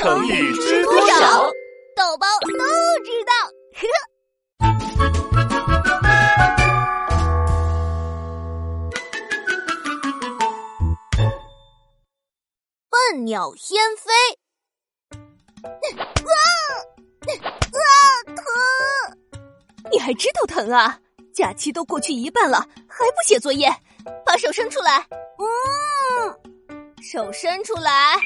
[0.00, 1.42] 成语知多少？
[1.94, 2.48] 豆包都
[3.04, 3.34] 知道。
[12.88, 14.10] 笨鸟先飞。
[15.62, 15.68] 啊
[17.76, 17.92] 啊！
[18.34, 18.42] 疼！
[19.92, 20.98] 你还知道疼啊？
[21.34, 23.68] 假期都过去一半了，还不写作业？
[24.24, 25.06] 把手伸出来。
[25.36, 26.34] 嗯，
[27.02, 28.16] 手伸出来。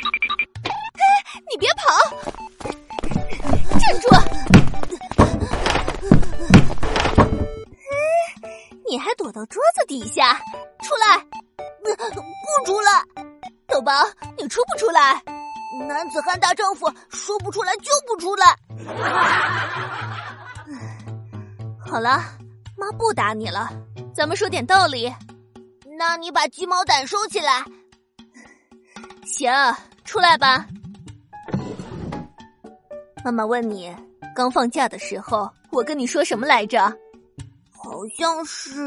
[1.95, 2.01] 哎，
[2.63, 3.79] 你别跑！
[3.79, 4.09] 站住！
[8.89, 10.35] 你还躲到桌子底下？
[10.83, 11.19] 出来！
[11.83, 12.91] 不出来！
[13.67, 13.93] 豆包，
[14.37, 15.23] 你出不出来？
[15.89, 18.47] 男子汉大丈夫，说不出来就不出来。
[21.85, 22.23] 好了，
[22.77, 23.69] 妈不打你了，
[24.15, 25.13] 咱们说点道理。
[25.99, 27.65] 那你把鸡毛掸收起来。
[29.25, 29.53] 行，
[30.05, 30.67] 出来吧。
[33.25, 33.91] 妈妈问你，
[34.37, 36.79] 刚放假的时候，我跟你说什么来着？
[37.73, 38.79] 好像是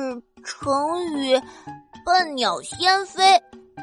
[0.46, 1.42] 成语
[2.06, 3.24] “笨鸟先飞”。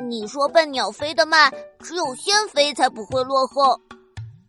[0.08, 3.80] 你说笨鸟飞得慢，只有先飞才不会落后。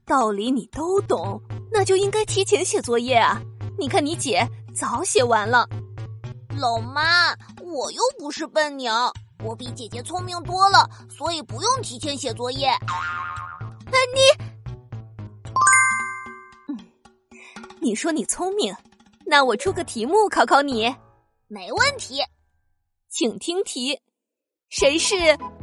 [0.06, 3.42] 道理你都懂，那就应该提前写作业啊！
[3.76, 5.68] 你看你姐早写完了。
[6.56, 7.32] 老妈，
[7.64, 9.12] 我又不是笨鸟，
[9.44, 12.68] 我比姐姐聪明多了，所以不用提前写作业。
[12.68, 14.45] 哎，你，
[17.86, 18.76] 你说你聪明，
[19.28, 20.92] 那我出个题目考考你。
[21.48, 22.20] 没问题，
[23.10, 24.02] 请听题。
[24.70, 25.16] 谁是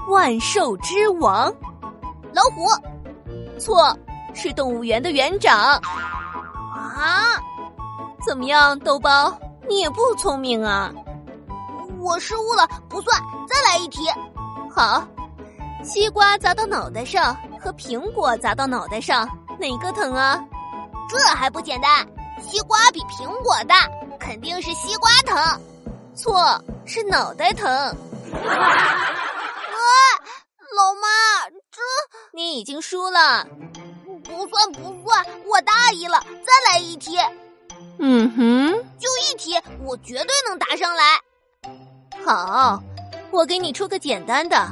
[0.09, 1.53] 万兽之王？
[2.33, 2.65] 老虎。
[3.59, 3.99] 错，
[4.35, 5.59] 是动物园的园长。
[6.73, 7.43] 啊？
[8.25, 9.37] 怎么样，豆包？
[9.69, 10.95] 你也不聪明啊！
[11.99, 14.09] 我失误了，不算，再来一题。
[14.71, 15.05] 好，
[15.83, 19.29] 西瓜砸到脑袋上和苹果砸到脑袋上，
[19.59, 20.41] 哪个疼啊？
[21.09, 22.07] 这还不简单？
[22.43, 25.61] 西瓜比苹果大，肯定是西瓜疼。
[26.15, 27.69] 错，是脑袋疼。
[27.71, 27.95] 啊，
[30.77, 31.09] 老妈，
[31.71, 31.81] 这
[32.35, 33.47] 你已经输了，
[34.25, 37.17] 不算不算，我大意了，再来一题。
[37.99, 41.21] 嗯哼，就一题，我绝对能答上来。
[42.25, 42.83] 好，
[43.31, 44.69] 我给你出个简单的，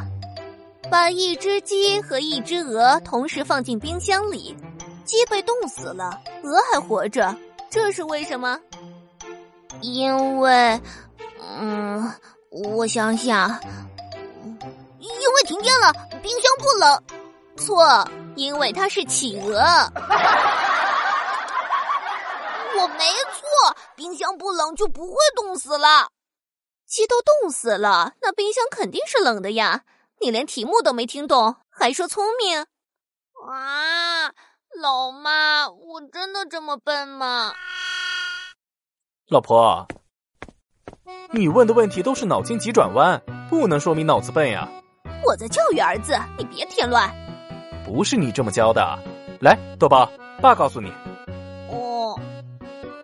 [0.91, 4.56] 把一只鸡和一只鹅同时放进冰箱里，
[5.05, 7.34] 鸡被冻死了，鹅还活着，
[7.71, 8.61] 这是为什么？
[9.81, 10.81] 因为，
[11.39, 12.13] 嗯。
[12.51, 13.49] 我想想，
[14.99, 17.03] 因为停电了，冰箱不冷。
[17.57, 19.53] 错，因为它是企鹅。
[22.77, 26.09] 我没错，冰箱不冷就不会冻死了。
[26.89, 29.85] 鸡都冻死了，那冰箱肯定是冷的呀。
[30.21, 32.67] 你连题目都没听懂，还说聪明？
[33.49, 34.33] 啊，
[34.79, 37.53] 老妈，我真的这么笨吗？
[39.29, 39.87] 老婆。
[41.33, 44.69] 你问的问题都是脑筋急转弯，不能说明脑子笨呀。
[45.25, 47.13] 我在教育儿子，你别添乱。
[47.85, 48.99] 不是你这么教的。
[49.41, 50.09] 来，豆包，
[50.41, 50.93] 爸告诉你。
[51.69, 52.19] 哦，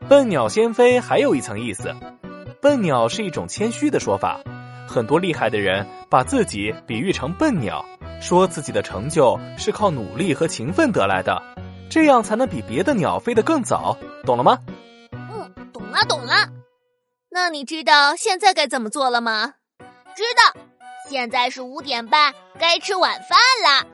[0.08, 1.94] 笨鸟先飞还有一层意思。
[2.62, 4.40] 笨鸟是一种谦虚的说法，
[4.88, 7.84] 很多厉害的人把自己比喻成笨鸟，
[8.20, 11.40] 说自己的成就是靠努力和勤奋得来的，
[11.88, 14.58] 这样才能比别的鸟飞得更早，懂了吗？
[15.12, 16.34] 嗯，懂了，懂了。
[17.30, 19.54] 那你知道现在该怎么做了吗？
[20.14, 20.60] 知道，
[21.08, 23.86] 现在是五点半，该吃晚饭了。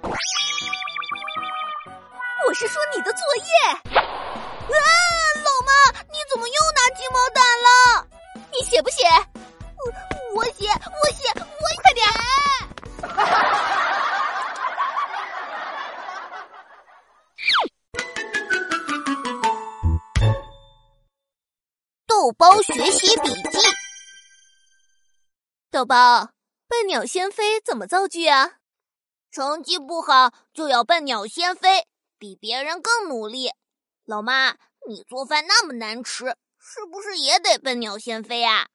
[2.48, 4.01] 我是说你的作业。
[22.22, 23.58] 豆包学习笔记。
[25.72, 26.30] 豆包，
[26.68, 28.58] 笨鸟先飞怎么造句啊？
[29.32, 31.88] 成绩不好就要笨鸟先飞，
[32.20, 33.50] 比别人更努力。
[34.04, 34.52] 老妈，
[34.86, 36.26] 你做饭那么难吃，
[36.60, 38.68] 是不是也得笨鸟先飞啊？